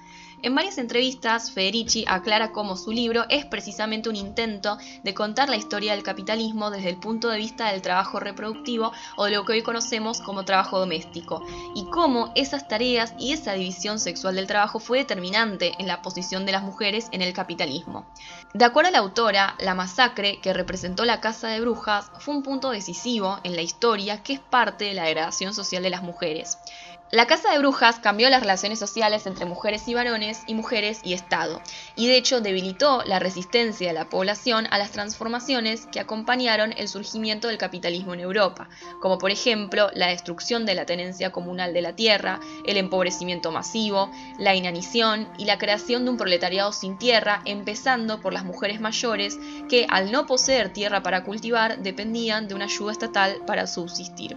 En 0.44 0.56
varias 0.56 0.78
entrevistas, 0.78 1.52
Federici 1.52 2.04
aclara 2.06 2.52
cómo 2.52 2.76
su 2.76 2.92
libro 2.92 3.24
es 3.30 3.46
precisamente 3.46 4.10
un 4.10 4.18
intento 4.18 4.78
de 5.02 5.14
contar 5.14 5.48
la 5.48 5.56
historia 5.56 5.94
del 5.94 6.04
capitalismo 6.04 6.70
desde 6.70 6.90
el 6.90 6.98
punto 6.98 7.30
de 7.30 7.38
vista 7.38 7.72
del 7.72 7.82
trabajo 7.82 8.20
reproductivo 8.20 8.92
o 9.16 9.24
de 9.24 9.32
lo 9.32 9.46
que 9.46 9.54
hoy 9.54 9.62
conocemos 9.62 10.20
como 10.20 10.44
trabajo 10.44 10.80
doméstico, 10.80 11.46
y 11.76 11.86
cómo 11.86 12.34
esas 12.36 12.68
tareas 12.68 13.14
y 13.18 13.32
esa 13.32 13.54
división 13.54 14.02
sexual 14.02 14.36
del 14.36 14.48
trabajo 14.48 14.82
fue 14.82 14.98
determinante 14.98 15.72
en 15.80 15.88
la 15.88 16.02
posición 16.02 16.46
de 16.46 16.52
las 16.52 16.64
mujeres 16.64 17.08
en 17.14 17.22
el 17.22 17.32
capitalismo. 17.32 18.06
De 18.54 18.66
acuerdo 18.66 18.90
a 18.90 18.92
la 18.92 19.00
autora, 19.00 19.56
la 19.60 19.76
masacre 19.76 20.42
que 20.42 20.52
representó 20.52 21.06
la 21.06 21.22
Casa 21.22 21.48
de 21.48 21.62
Brujas 21.62 22.12
fue 22.20 22.36
un 22.36 22.44
punto 22.44 22.72
decisivo 22.72 23.40
en 23.46 23.56
la 23.56 23.62
historia 23.62 24.22
que 24.24 24.34
es 24.34 24.40
parte 24.42 24.84
de 24.84 24.94
la 24.94 25.06
degradación 25.06 25.54
social 25.54 25.84
de 25.84 25.90
las 25.90 26.04
mujeres. 26.04 26.58
La 27.14 27.28
Casa 27.28 27.52
de 27.52 27.60
Brujas 27.60 28.00
cambió 28.00 28.28
las 28.32 28.42
relaciones 28.42 28.80
sociales 28.80 29.28
entre 29.28 29.46
mujeres 29.46 29.88
y 29.88 29.94
varones 29.94 30.42
y 30.48 30.56
mujeres 30.56 31.00
y 31.04 31.14
Estado, 31.14 31.62
y 31.96 32.08
de 32.08 32.18
hecho 32.18 32.42
debilitó 32.42 33.04
la 33.06 33.20
resistencia 33.20 33.88
de 33.88 33.94
la 33.94 34.10
población 34.10 34.66
a 34.72 34.80
las 34.80 34.90
transformaciones 34.90 35.86
que 35.92 36.00
acompañaron 36.00 36.74
el 36.76 36.88
surgimiento 36.88 37.50
del 37.50 37.60
capitalismo 37.60 38.16
en 38.16 38.22
Europa, 38.22 38.68
como 39.00 39.20
por 39.20 39.30
ejemplo 39.30 39.92
la 39.94 40.08
destrucción 40.08 40.66
de 40.66 40.74
la 40.74 40.88
tenencia 40.88 41.32
comunal 41.32 41.72
de 41.72 41.84
la 41.84 41.96
tierra, 41.96 42.40
el 42.66 42.78
empobrecimiento 42.78 43.52
masivo, 43.52 44.10
la 44.40 44.56
inanición 44.56 45.30
y 45.38 45.46
la 45.46 45.60
creación 45.60 46.06
de 46.06 46.10
un 46.10 46.18
proletariado 46.18 46.72
sin 46.72 46.98
tierra, 46.98 47.44
empezando 47.46 48.22
por 48.22 48.34
las 48.34 48.44
mujeres 48.44 48.82
mayores 48.82 49.38
que 49.70 49.86
al 49.88 50.12
no 50.12 50.26
poseer 50.26 50.74
tierra 50.74 51.04
para 51.04 51.24
cultivar 51.24 51.78
dependían 51.78 52.48
de 52.48 52.56
una 52.56 52.66
ayuda 52.66 52.92
estatal 52.92 53.44
para 53.46 53.68
subsistir. 53.68 54.36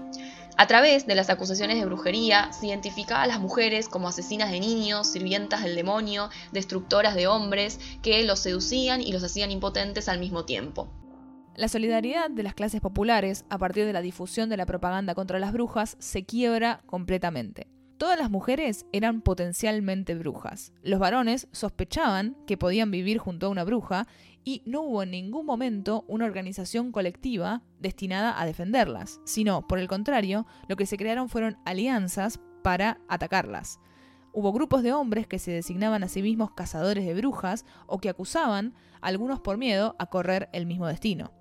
A 0.58 0.66
través 0.66 1.06
de 1.06 1.14
las 1.14 1.28
acusaciones 1.28 1.78
de 1.78 1.84
brujería, 1.84 2.50
se 2.50 2.68
identificaba 2.68 3.22
a 3.22 3.26
las 3.26 3.40
mujeres 3.40 3.90
como 3.90 4.08
asesinas 4.08 4.50
de 4.50 4.58
niños, 4.58 5.06
sirvientas 5.06 5.62
del 5.62 5.76
demonio, 5.76 6.30
destructoras 6.50 7.14
de 7.14 7.26
hombres, 7.26 7.78
que 8.00 8.24
los 8.24 8.40
seducían 8.40 9.02
y 9.02 9.12
los 9.12 9.22
hacían 9.22 9.50
impotentes 9.50 10.08
al 10.08 10.18
mismo 10.18 10.46
tiempo. 10.46 10.88
La 11.56 11.68
solidaridad 11.68 12.30
de 12.30 12.42
las 12.42 12.54
clases 12.54 12.80
populares 12.80 13.44
a 13.50 13.58
partir 13.58 13.84
de 13.84 13.92
la 13.92 14.00
difusión 14.00 14.48
de 14.48 14.56
la 14.56 14.64
propaganda 14.64 15.14
contra 15.14 15.38
las 15.38 15.52
brujas 15.52 15.96
se 16.00 16.24
quiebra 16.24 16.80
completamente. 16.86 17.66
Todas 17.98 18.18
las 18.18 18.30
mujeres 18.30 18.84
eran 18.92 19.22
potencialmente 19.22 20.14
brujas. 20.14 20.74
Los 20.82 21.00
varones 21.00 21.48
sospechaban 21.52 22.36
que 22.46 22.58
podían 22.58 22.90
vivir 22.90 23.16
junto 23.16 23.46
a 23.46 23.48
una 23.48 23.64
bruja 23.64 24.06
y 24.44 24.62
no 24.66 24.82
hubo 24.82 25.02
en 25.02 25.12
ningún 25.12 25.46
momento 25.46 26.04
una 26.06 26.26
organización 26.26 26.92
colectiva 26.92 27.62
destinada 27.80 28.38
a 28.38 28.44
defenderlas, 28.44 29.20
sino, 29.24 29.66
por 29.66 29.78
el 29.78 29.88
contrario, 29.88 30.46
lo 30.68 30.76
que 30.76 30.84
se 30.84 30.98
crearon 30.98 31.30
fueron 31.30 31.56
alianzas 31.64 32.38
para 32.62 33.00
atacarlas. 33.08 33.80
Hubo 34.34 34.52
grupos 34.52 34.82
de 34.82 34.92
hombres 34.92 35.26
que 35.26 35.38
se 35.38 35.52
designaban 35.52 36.04
a 36.04 36.08
sí 36.08 36.20
mismos 36.20 36.50
cazadores 36.50 37.06
de 37.06 37.14
brujas 37.14 37.64
o 37.86 37.96
que 37.98 38.10
acusaban, 38.10 38.74
algunos 39.00 39.40
por 39.40 39.56
miedo, 39.56 39.96
a 39.98 40.06
correr 40.06 40.50
el 40.52 40.66
mismo 40.66 40.86
destino. 40.86 41.32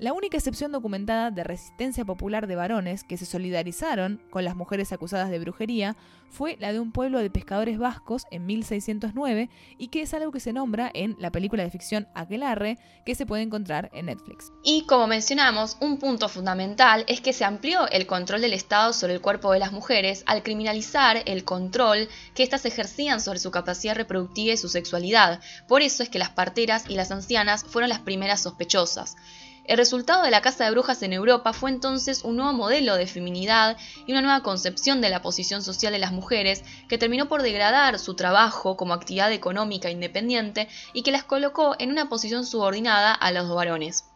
La 0.00 0.14
única 0.14 0.38
excepción 0.38 0.72
documentada 0.72 1.30
de 1.30 1.44
resistencia 1.44 2.06
popular 2.06 2.46
de 2.46 2.56
varones 2.56 3.04
que 3.04 3.18
se 3.18 3.26
solidarizaron 3.26 4.22
con 4.30 4.46
las 4.46 4.56
mujeres 4.56 4.94
acusadas 4.94 5.28
de 5.28 5.38
brujería 5.38 5.94
fue 6.30 6.56
la 6.58 6.72
de 6.72 6.80
un 6.80 6.90
pueblo 6.90 7.18
de 7.18 7.28
pescadores 7.28 7.76
vascos 7.76 8.24
en 8.30 8.46
1609 8.46 9.50
y 9.76 9.88
que 9.88 10.00
es 10.00 10.14
algo 10.14 10.32
que 10.32 10.40
se 10.40 10.54
nombra 10.54 10.90
en 10.94 11.16
la 11.18 11.30
película 11.30 11.64
de 11.64 11.70
ficción 11.70 12.08
Aquelarre 12.14 12.78
que 13.04 13.14
se 13.14 13.26
puede 13.26 13.42
encontrar 13.42 13.90
en 13.92 14.06
Netflix. 14.06 14.50
Y 14.64 14.86
como 14.86 15.06
mencionamos, 15.06 15.76
un 15.80 15.98
punto 15.98 16.30
fundamental 16.30 17.04
es 17.06 17.20
que 17.20 17.34
se 17.34 17.44
amplió 17.44 17.86
el 17.90 18.06
control 18.06 18.40
del 18.40 18.54
Estado 18.54 18.94
sobre 18.94 19.12
el 19.12 19.20
cuerpo 19.20 19.52
de 19.52 19.58
las 19.58 19.70
mujeres 19.70 20.22
al 20.24 20.42
criminalizar 20.42 21.22
el 21.26 21.44
control 21.44 22.08
que 22.34 22.42
éstas 22.42 22.64
ejercían 22.64 23.20
sobre 23.20 23.38
su 23.38 23.50
capacidad 23.50 23.96
reproductiva 23.96 24.54
y 24.54 24.56
su 24.56 24.70
sexualidad. 24.70 25.40
Por 25.68 25.82
eso 25.82 26.02
es 26.02 26.08
que 26.08 26.18
las 26.18 26.30
parteras 26.30 26.88
y 26.88 26.94
las 26.94 27.10
ancianas 27.10 27.64
fueron 27.64 27.90
las 27.90 27.98
primeras 27.98 28.40
sospechosas. 28.40 29.18
El 29.64 29.76
resultado 29.76 30.22
de 30.22 30.30
la 30.30 30.40
Casa 30.40 30.64
de 30.64 30.70
Brujas 30.70 31.02
en 31.02 31.12
Europa 31.12 31.52
fue 31.52 31.70
entonces 31.70 32.24
un 32.24 32.36
nuevo 32.36 32.52
modelo 32.52 32.96
de 32.96 33.06
feminidad 33.06 33.76
y 34.06 34.12
una 34.12 34.22
nueva 34.22 34.42
concepción 34.42 35.00
de 35.00 35.10
la 35.10 35.22
posición 35.22 35.62
social 35.62 35.92
de 35.92 35.98
las 35.98 36.12
mujeres 36.12 36.64
que 36.88 36.98
terminó 36.98 37.28
por 37.28 37.42
degradar 37.42 37.98
su 37.98 38.14
trabajo 38.14 38.76
como 38.76 38.94
actividad 38.94 39.32
económica 39.32 39.90
independiente 39.90 40.68
y 40.92 41.02
que 41.02 41.12
las 41.12 41.24
colocó 41.24 41.76
en 41.78 41.90
una 41.90 42.08
posición 42.08 42.44
subordinada 42.44 43.12
a 43.12 43.32
los 43.32 43.48
varones. 43.48 44.09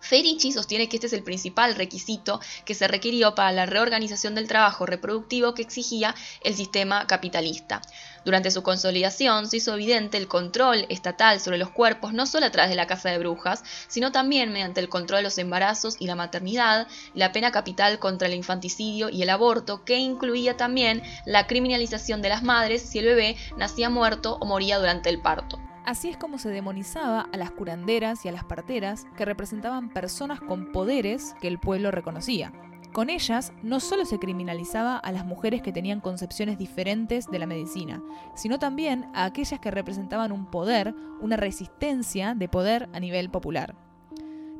Ferici 0.00 0.52
sostiene 0.52 0.88
que 0.88 0.96
este 0.96 1.06
es 1.06 1.12
el 1.12 1.22
principal 1.22 1.74
requisito 1.74 2.40
que 2.64 2.74
se 2.74 2.88
requirió 2.88 3.34
para 3.34 3.52
la 3.52 3.66
reorganización 3.66 4.34
del 4.34 4.48
trabajo 4.48 4.86
reproductivo 4.86 5.54
que 5.54 5.62
exigía 5.62 6.14
el 6.42 6.54
sistema 6.54 7.06
capitalista. 7.06 7.82
Durante 8.24 8.50
su 8.50 8.62
consolidación 8.62 9.48
se 9.48 9.58
hizo 9.58 9.74
evidente 9.74 10.18
el 10.18 10.28
control 10.28 10.86
estatal 10.88 11.40
sobre 11.40 11.58
los 11.58 11.70
cuerpos 11.70 12.12
no 12.12 12.26
solo 12.26 12.46
a 12.46 12.50
través 12.50 12.70
de 12.70 12.76
la 12.76 12.86
Casa 12.86 13.10
de 13.10 13.18
Brujas, 13.18 13.62
sino 13.88 14.12
también 14.12 14.52
mediante 14.52 14.80
el 14.80 14.88
control 14.88 15.18
de 15.18 15.24
los 15.24 15.38
embarazos 15.38 15.96
y 15.98 16.06
la 16.06 16.16
maternidad, 16.16 16.86
la 17.14 17.32
pena 17.32 17.50
capital 17.50 17.98
contra 17.98 18.28
el 18.28 18.34
infanticidio 18.34 19.08
y 19.10 19.22
el 19.22 19.30
aborto, 19.30 19.84
que 19.84 19.98
incluía 19.98 20.56
también 20.56 21.02
la 21.24 21.46
criminalización 21.46 22.20
de 22.22 22.28
las 22.28 22.42
madres 22.42 22.82
si 22.82 22.98
el 22.98 23.06
bebé 23.06 23.36
nacía 23.56 23.90
muerto 23.90 24.36
o 24.40 24.46
moría 24.46 24.78
durante 24.78 25.08
el 25.08 25.20
parto. 25.20 25.69
Así 25.84 26.08
es 26.08 26.16
como 26.16 26.38
se 26.38 26.50
demonizaba 26.50 27.26
a 27.32 27.36
las 27.36 27.50
curanderas 27.50 28.24
y 28.24 28.28
a 28.28 28.32
las 28.32 28.44
parteras, 28.44 29.06
que 29.16 29.24
representaban 29.24 29.88
personas 29.88 30.40
con 30.40 30.72
poderes 30.72 31.34
que 31.40 31.48
el 31.48 31.58
pueblo 31.58 31.90
reconocía. 31.90 32.52
Con 32.92 33.08
ellas 33.08 33.52
no 33.62 33.78
solo 33.78 34.04
se 34.04 34.18
criminalizaba 34.18 34.96
a 34.96 35.12
las 35.12 35.24
mujeres 35.24 35.62
que 35.62 35.72
tenían 35.72 36.00
concepciones 36.00 36.58
diferentes 36.58 37.26
de 37.30 37.38
la 37.38 37.46
medicina, 37.46 38.02
sino 38.34 38.58
también 38.58 39.06
a 39.14 39.24
aquellas 39.24 39.60
que 39.60 39.70
representaban 39.70 40.32
un 40.32 40.46
poder, 40.46 40.94
una 41.20 41.36
resistencia 41.36 42.34
de 42.34 42.48
poder 42.48 42.88
a 42.92 42.98
nivel 42.98 43.30
popular. 43.30 43.76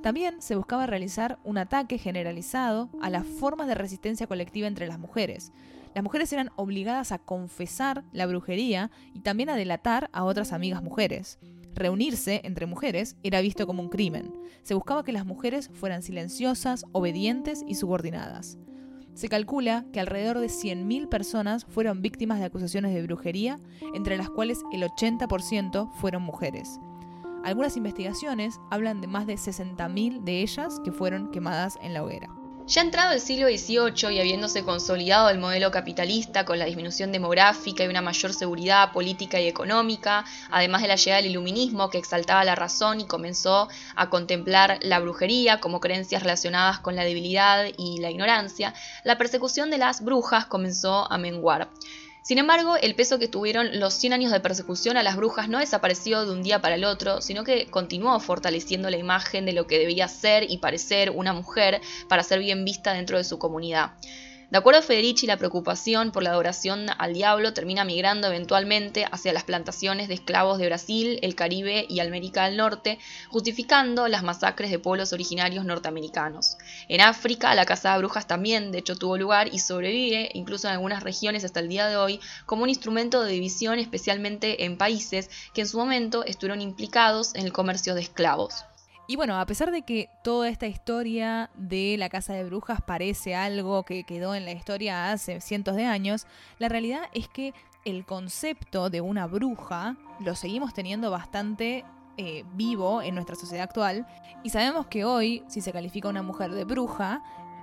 También 0.02 0.40
se 0.40 0.56
buscaba 0.56 0.86
realizar 0.86 1.38
un 1.44 1.58
ataque 1.58 1.98
generalizado 1.98 2.90
a 3.02 3.10
las 3.10 3.26
formas 3.26 3.66
de 3.66 3.74
resistencia 3.74 4.26
colectiva 4.26 4.66
entre 4.66 4.86
las 4.86 4.98
mujeres, 4.98 5.52
las 5.94 6.04
mujeres 6.04 6.32
eran 6.32 6.50
obligadas 6.56 7.10
a 7.10 7.18
confesar 7.18 8.04
la 8.12 8.26
brujería 8.26 8.90
y 9.12 9.20
también 9.20 9.50
a 9.50 9.56
delatar 9.56 10.08
a 10.12 10.24
otras 10.24 10.52
amigas 10.52 10.82
mujeres. 10.82 11.38
Reunirse 11.74 12.40
entre 12.44 12.66
mujeres 12.66 13.16
era 13.22 13.40
visto 13.40 13.66
como 13.66 13.82
un 13.82 13.88
crimen. 13.88 14.32
Se 14.62 14.74
buscaba 14.74 15.04
que 15.04 15.12
las 15.12 15.26
mujeres 15.26 15.68
fueran 15.72 16.02
silenciosas, 16.02 16.84
obedientes 16.92 17.64
y 17.66 17.74
subordinadas. 17.74 18.58
Se 19.14 19.28
calcula 19.28 19.84
que 19.92 20.00
alrededor 20.00 20.38
de 20.38 20.46
100.000 20.46 21.08
personas 21.08 21.64
fueron 21.64 22.02
víctimas 22.02 22.38
de 22.38 22.46
acusaciones 22.46 22.94
de 22.94 23.02
brujería, 23.02 23.58
entre 23.94 24.16
las 24.16 24.30
cuales 24.30 24.60
el 24.72 24.82
80% 24.82 25.90
fueron 25.94 26.22
mujeres. 26.22 26.78
Algunas 27.42 27.76
investigaciones 27.76 28.60
hablan 28.70 29.00
de 29.00 29.06
más 29.06 29.26
de 29.26 29.34
60.000 29.34 30.20
de 30.20 30.42
ellas 30.42 30.80
que 30.84 30.92
fueron 30.92 31.30
quemadas 31.30 31.78
en 31.80 31.94
la 31.94 32.02
hoguera. 32.02 32.28
Ya 32.66 32.82
entrado 32.82 33.12
el 33.12 33.20
siglo 33.20 33.48
XVIII 33.48 34.14
y 34.14 34.20
habiéndose 34.20 34.62
consolidado 34.62 35.28
el 35.28 35.38
modelo 35.38 35.72
capitalista 35.72 36.44
con 36.44 36.58
la 36.58 36.66
disminución 36.66 37.10
demográfica 37.10 37.82
y 37.82 37.88
una 37.88 38.02
mayor 38.02 38.32
seguridad 38.32 38.92
política 38.92 39.40
y 39.40 39.48
económica, 39.48 40.24
además 40.52 40.82
de 40.82 40.88
la 40.88 40.94
llegada 40.94 41.20
del 41.20 41.32
iluminismo 41.32 41.90
que 41.90 41.98
exaltaba 41.98 42.44
la 42.44 42.54
razón 42.54 43.00
y 43.00 43.06
comenzó 43.06 43.68
a 43.96 44.08
contemplar 44.08 44.78
la 44.82 45.00
brujería 45.00 45.58
como 45.58 45.80
creencias 45.80 46.22
relacionadas 46.22 46.78
con 46.78 46.94
la 46.94 47.02
debilidad 47.02 47.64
y 47.76 47.98
la 47.98 48.10
ignorancia, 48.10 48.72
la 49.02 49.18
persecución 49.18 49.70
de 49.70 49.78
las 49.78 50.04
brujas 50.04 50.46
comenzó 50.46 51.10
a 51.10 51.18
menguar. 51.18 51.70
Sin 52.22 52.38
embargo, 52.38 52.76
el 52.76 52.94
peso 52.94 53.18
que 53.18 53.28
tuvieron 53.28 53.80
los 53.80 53.94
100 53.94 54.12
años 54.12 54.32
de 54.32 54.40
persecución 54.40 54.96
a 54.96 55.02
las 55.02 55.16
brujas 55.16 55.48
no 55.48 55.58
desapareció 55.58 56.24
de 56.26 56.32
un 56.32 56.42
día 56.42 56.60
para 56.60 56.74
el 56.74 56.84
otro, 56.84 57.22
sino 57.22 57.44
que 57.44 57.66
continuó 57.70 58.20
fortaleciendo 58.20 58.90
la 58.90 58.98
imagen 58.98 59.46
de 59.46 59.52
lo 59.52 59.66
que 59.66 59.78
debía 59.78 60.06
ser 60.06 60.50
y 60.50 60.58
parecer 60.58 61.10
una 61.10 61.32
mujer 61.32 61.80
para 62.08 62.22
ser 62.22 62.40
bien 62.40 62.64
vista 62.64 62.92
dentro 62.92 63.16
de 63.16 63.24
su 63.24 63.38
comunidad. 63.38 63.92
De 64.50 64.58
acuerdo 64.58 64.80
a 64.80 64.82
Federici, 64.82 65.28
la 65.28 65.36
preocupación 65.36 66.10
por 66.10 66.24
la 66.24 66.30
adoración 66.30 66.86
al 66.98 67.14
diablo 67.14 67.52
termina 67.54 67.84
migrando 67.84 68.26
eventualmente 68.26 69.06
hacia 69.08 69.32
las 69.32 69.44
plantaciones 69.44 70.08
de 70.08 70.14
esclavos 70.14 70.58
de 70.58 70.66
Brasil, 70.66 71.20
el 71.22 71.36
Caribe 71.36 71.86
y 71.88 72.00
América 72.00 72.46
del 72.46 72.56
Norte, 72.56 72.98
justificando 73.28 74.08
las 74.08 74.24
masacres 74.24 74.72
de 74.72 74.80
pueblos 74.80 75.12
originarios 75.12 75.64
norteamericanos. 75.64 76.56
En 76.88 77.00
África, 77.00 77.54
la 77.54 77.64
caza 77.64 77.92
de 77.92 77.98
brujas 77.98 78.26
también, 78.26 78.72
de 78.72 78.78
hecho, 78.78 78.96
tuvo 78.96 79.16
lugar 79.16 79.48
y 79.52 79.60
sobrevive, 79.60 80.30
incluso 80.34 80.66
en 80.66 80.72
algunas 80.72 81.04
regiones 81.04 81.44
hasta 81.44 81.60
el 81.60 81.68
día 81.68 81.86
de 81.86 81.96
hoy, 81.96 82.18
como 82.44 82.64
un 82.64 82.70
instrumento 82.70 83.22
de 83.22 83.30
división, 83.30 83.78
especialmente 83.78 84.64
en 84.64 84.76
países 84.76 85.30
que 85.54 85.60
en 85.60 85.68
su 85.68 85.78
momento 85.78 86.24
estuvieron 86.24 86.60
implicados 86.60 87.36
en 87.36 87.46
el 87.46 87.52
comercio 87.52 87.94
de 87.94 88.00
esclavos. 88.00 88.64
Y 89.10 89.16
bueno, 89.16 89.40
a 89.40 89.44
pesar 89.44 89.72
de 89.72 89.82
que 89.82 90.08
toda 90.22 90.48
esta 90.48 90.68
historia 90.68 91.50
de 91.56 91.96
la 91.98 92.08
casa 92.08 92.32
de 92.32 92.44
brujas 92.44 92.80
parece 92.80 93.34
algo 93.34 93.82
que 93.82 94.04
quedó 94.04 94.36
en 94.36 94.44
la 94.44 94.52
historia 94.52 95.10
hace 95.10 95.40
cientos 95.40 95.74
de 95.74 95.84
años, 95.84 96.28
la 96.60 96.68
realidad 96.68 97.00
es 97.12 97.26
que 97.26 97.52
el 97.84 98.06
concepto 98.06 98.88
de 98.88 99.00
una 99.00 99.26
bruja 99.26 99.96
lo 100.20 100.36
seguimos 100.36 100.74
teniendo 100.74 101.10
bastante 101.10 101.84
eh, 102.18 102.44
vivo 102.54 103.02
en 103.02 103.16
nuestra 103.16 103.34
sociedad 103.34 103.64
actual. 103.64 104.06
Y 104.44 104.50
sabemos 104.50 104.86
que 104.86 105.04
hoy, 105.04 105.42
si 105.48 105.60
se 105.60 105.72
califica 105.72 106.06
a 106.06 106.12
una 106.12 106.22
mujer 106.22 106.52
de 106.52 106.62
bruja, 106.62 107.20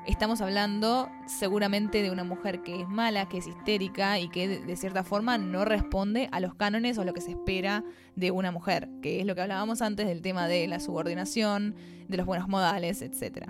estamos 0.08 0.40
hablando 0.40 1.10
seguramente 1.26 2.02
de 2.02 2.10
una 2.10 2.24
mujer 2.24 2.62
que 2.62 2.82
es 2.82 2.88
mala, 2.88 3.28
que 3.28 3.40
es 3.40 3.48
histérica 3.48 4.20
y 4.20 4.30
que 4.30 4.48
de, 4.48 4.76
cierta 4.78 5.04
forma 5.04 5.38
no 5.38 5.66
responde 5.66 6.30
a 6.32 6.40
los 6.40 6.56
cánones 6.56 6.98
o 6.98 7.04
lo 7.04 7.14
que 7.14 7.22
se 7.22 7.32
espera 7.32 7.84
de 8.16 8.32
una 8.32 8.52
mujer, 8.52 8.90
que 9.02 9.20
es 9.20 9.26
lo 9.26 9.36
que 9.36 9.42
hablábamos 9.42 9.82
antes 9.82 10.08
del 10.08 10.22
tema 10.22 10.48
de 10.48 10.66
la 10.68 10.80
subordinación, 10.80 11.76
de 12.08 12.18
los 12.18 12.26
buenos 12.26 12.48
modales, 12.48 13.02
etc. 13.02 13.50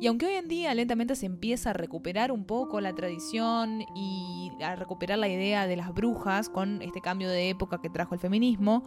Y 0.00 0.06
aunque 0.06 0.26
hoy 0.26 0.34
en 0.34 0.48
día 0.48 0.74
lentamente 0.74 1.16
se 1.16 1.26
empieza 1.26 1.70
a 1.70 1.72
recuperar 1.72 2.30
un 2.30 2.44
poco 2.44 2.80
la 2.80 2.94
tradición 2.94 3.84
y 3.96 4.52
a 4.62 4.76
recuperar 4.76 5.18
la 5.18 5.28
idea 5.28 5.66
de 5.66 5.76
las 5.76 5.92
brujas 5.92 6.48
con 6.48 6.82
este 6.82 7.00
cambio 7.00 7.28
de 7.28 7.50
época 7.50 7.80
que 7.80 7.90
trajo 7.90 8.14
el 8.14 8.20
feminismo, 8.20 8.84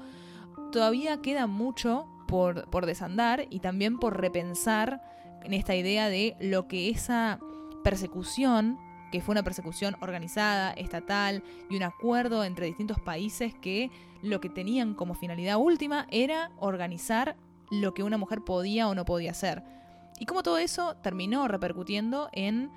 todavía 0.72 1.22
queda 1.22 1.48
mucho 1.48 2.08
por, 2.28 2.70
por 2.70 2.86
desandar 2.86 3.46
y 3.50 3.60
también 3.60 4.00
por 4.00 4.20
repensar 4.20 5.15
en 5.46 5.54
esta 5.54 5.76
idea 5.76 6.10
de 6.10 6.36
lo 6.40 6.68
que 6.68 6.90
esa 6.90 7.40
persecución, 7.84 8.78
que 9.12 9.22
fue 9.22 9.34
una 9.34 9.44
persecución 9.44 9.96
organizada, 10.02 10.72
estatal 10.72 11.44
y 11.70 11.76
un 11.76 11.84
acuerdo 11.84 12.44
entre 12.44 12.66
distintos 12.66 13.00
países 13.00 13.54
que 13.54 13.92
lo 14.22 14.42
que 14.42 14.50
tenían 14.50 14.96
como 14.96 15.14
finalidad 15.14 15.58
última 15.58 16.08
era 16.10 16.52
organizar 16.58 17.36
lo 17.72 17.94
que 17.94 18.04
una 18.04 18.18
mujer 18.18 18.42
podía 18.42 18.88
o 18.88 18.96
no 18.96 19.06
podía 19.06 19.32
hacer. 19.32 19.64
Y 20.20 20.26
cómo 20.26 20.44
todo 20.44 20.58
eso 20.58 20.96
terminó 20.98 21.48
repercutiendo 21.48 22.30
en 22.34 22.72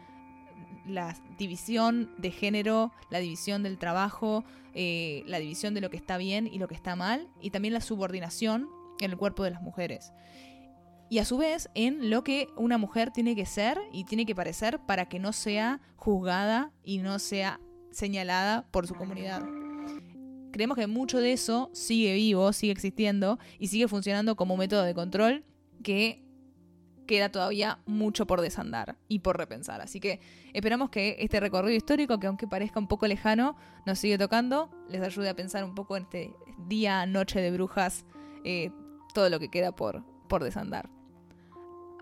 la 0.86 1.16
división 1.38 2.10
de 2.18 2.30
género, 2.30 2.92
la 3.10 3.18
división 3.18 3.62
del 3.62 3.78
trabajo, 3.78 4.44
eh, 4.74 5.22
la 5.26 5.38
división 5.38 5.74
de 5.74 5.80
lo 5.80 5.90
que 5.90 5.96
está 5.96 6.16
bien 6.16 6.46
y 6.46 6.58
lo 6.58 6.68
que 6.68 6.74
está 6.74 6.96
mal, 6.96 7.28
y 7.40 7.50
también 7.50 7.74
la 7.74 7.80
subordinación 7.80 8.68
en 9.00 9.10
el 9.10 9.16
cuerpo 9.16 9.44
de 9.44 9.50
las 9.50 9.62
mujeres. 9.62 10.12
Y 11.10 11.18
a 11.18 11.24
su 11.24 11.38
vez 11.38 11.70
en 11.74 12.10
lo 12.10 12.22
que 12.22 12.48
una 12.56 12.76
mujer 12.76 13.10
tiene 13.10 13.34
que 13.34 13.46
ser 13.46 13.78
y 13.92 14.04
tiene 14.04 14.26
que 14.26 14.34
parecer 14.34 14.80
para 14.80 15.08
que 15.08 15.18
no 15.18 15.32
sea 15.32 15.80
juzgada 15.96 16.72
y 16.84 16.98
no 16.98 17.18
sea 17.18 17.60
señalada 17.90 18.66
por 18.70 18.86
su 18.86 18.94
comunidad. 18.94 19.42
Creemos 20.52 20.76
que 20.76 20.86
mucho 20.86 21.18
de 21.18 21.32
eso 21.32 21.70
sigue 21.72 22.14
vivo, 22.14 22.52
sigue 22.52 22.72
existiendo 22.72 23.38
y 23.58 23.68
sigue 23.68 23.88
funcionando 23.88 24.36
como 24.36 24.56
método 24.56 24.82
de 24.82 24.94
control 24.94 25.44
que 25.82 26.24
queda 27.06 27.30
todavía 27.30 27.78
mucho 27.86 28.26
por 28.26 28.40
desandar 28.40 28.98
y 29.08 29.20
por 29.20 29.38
repensar. 29.38 29.80
Así 29.80 29.98
que 29.98 30.20
esperamos 30.52 30.90
que 30.90 31.16
este 31.20 31.40
recorrido 31.40 31.76
histórico, 31.76 32.20
que 32.20 32.26
aunque 32.26 32.46
parezca 32.46 32.78
un 32.78 32.86
poco 32.86 33.06
lejano, 33.06 33.56
nos 33.86 33.98
sigue 33.98 34.18
tocando, 34.18 34.70
les 34.88 35.02
ayude 35.02 35.30
a 35.30 35.34
pensar 35.34 35.64
un 35.64 35.74
poco 35.74 35.96
en 35.96 36.04
este 36.04 36.34
día, 36.66 37.06
noche 37.06 37.40
de 37.40 37.50
brujas, 37.50 38.04
eh, 38.44 38.70
todo 39.14 39.30
lo 39.30 39.40
que 39.40 39.48
queda 39.48 39.72
por, 39.74 40.04
por 40.28 40.44
desandar. 40.44 40.97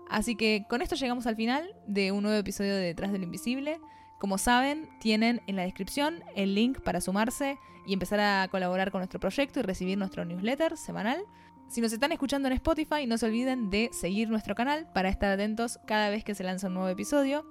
Así 0.09 0.35
que 0.35 0.65
con 0.69 0.81
esto 0.81 0.95
llegamos 0.95 1.27
al 1.27 1.35
final 1.35 1.69
de 1.85 2.11
un 2.11 2.23
nuevo 2.23 2.37
episodio 2.37 2.75
de 2.75 2.81
Detrás 2.81 3.11
del 3.11 3.23
Invisible. 3.23 3.79
Como 4.19 4.37
saben, 4.37 4.89
tienen 4.99 5.41
en 5.47 5.55
la 5.55 5.63
descripción 5.63 6.23
el 6.35 6.55
link 6.55 6.79
para 6.81 7.01
sumarse 7.01 7.57
y 7.85 7.93
empezar 7.93 8.19
a 8.19 8.47
colaborar 8.49 8.91
con 8.91 8.99
nuestro 8.99 9.19
proyecto 9.19 9.59
y 9.59 9.63
recibir 9.63 9.97
nuestro 9.97 10.25
newsletter 10.25 10.77
semanal. 10.77 11.23
Si 11.69 11.81
nos 11.81 11.91
están 11.91 12.11
escuchando 12.13 12.47
en 12.47 12.53
Spotify, 12.53 13.05
no 13.05 13.17
se 13.17 13.25
olviden 13.25 13.69
de 13.69 13.89
seguir 13.91 14.29
nuestro 14.29 14.55
canal 14.55 14.87
para 14.93 15.09
estar 15.09 15.31
atentos 15.31 15.79
cada 15.85 16.09
vez 16.09 16.23
que 16.23 16.33
se 16.33 16.43
lanza 16.43 16.67
un 16.67 16.75
nuevo 16.75 16.89
episodio. 16.89 17.45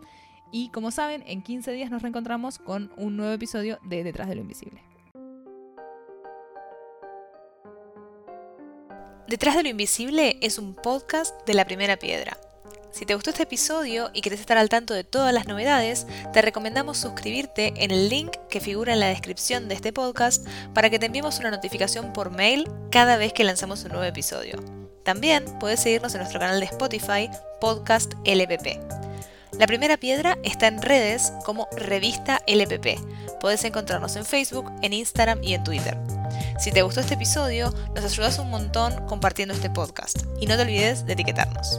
Y 0.50 0.70
como 0.70 0.90
saben, 0.90 1.22
en 1.26 1.42
15 1.42 1.72
días 1.72 1.90
nos 1.90 2.02
reencontramos 2.02 2.58
con 2.58 2.90
un 2.96 3.16
nuevo 3.16 3.32
episodio 3.32 3.78
de 3.84 4.04
Detrás 4.04 4.28
de 4.28 4.36
lo 4.36 4.40
Invisible. 4.40 4.82
Detrás 9.28 9.56
de 9.56 9.64
lo 9.64 9.68
Invisible 9.68 10.38
es 10.40 10.58
un 10.58 10.74
podcast 10.74 11.46
de 11.46 11.54
la 11.54 11.64
primera 11.64 11.96
piedra. 11.96 12.38
Si 12.96 13.04
te 13.04 13.14
gustó 13.14 13.28
este 13.28 13.42
episodio 13.42 14.08
y 14.14 14.22
quieres 14.22 14.40
estar 14.40 14.56
al 14.56 14.70
tanto 14.70 14.94
de 14.94 15.04
todas 15.04 15.34
las 15.34 15.46
novedades, 15.46 16.06
te 16.32 16.40
recomendamos 16.40 16.96
suscribirte 16.96 17.74
en 17.76 17.90
el 17.90 18.08
link 18.08 18.30
que 18.48 18.58
figura 18.58 18.94
en 18.94 19.00
la 19.00 19.08
descripción 19.08 19.68
de 19.68 19.74
este 19.74 19.92
podcast 19.92 20.46
para 20.72 20.88
que 20.88 20.98
te 20.98 21.04
enviemos 21.04 21.38
una 21.38 21.50
notificación 21.50 22.14
por 22.14 22.30
mail 22.30 22.66
cada 22.90 23.18
vez 23.18 23.34
que 23.34 23.44
lanzamos 23.44 23.84
un 23.84 23.90
nuevo 23.90 24.04
episodio. 24.04 24.64
También 25.04 25.44
puedes 25.60 25.80
seguirnos 25.80 26.14
en 26.14 26.20
nuestro 26.20 26.40
canal 26.40 26.58
de 26.58 26.64
Spotify, 26.64 27.28
Podcast 27.60 28.14
LPP. 28.24 28.80
La 29.58 29.66
primera 29.66 29.98
piedra 29.98 30.38
está 30.42 30.66
en 30.66 30.80
redes 30.80 31.34
como 31.44 31.68
Revista 31.76 32.40
LPP. 32.46 32.98
Puedes 33.40 33.62
encontrarnos 33.64 34.16
en 34.16 34.24
Facebook, 34.24 34.72
en 34.80 34.94
Instagram 34.94 35.44
y 35.44 35.52
en 35.52 35.64
Twitter. 35.64 35.98
Si 36.58 36.72
te 36.72 36.80
gustó 36.80 37.00
este 37.00 37.14
episodio, 37.14 37.74
nos 37.94 38.06
ayudas 38.06 38.38
un 38.38 38.48
montón 38.48 39.06
compartiendo 39.06 39.52
este 39.52 39.68
podcast 39.68 40.22
y 40.40 40.46
no 40.46 40.56
te 40.56 40.62
olvides 40.62 41.04
de 41.04 41.12
etiquetarnos. 41.12 41.78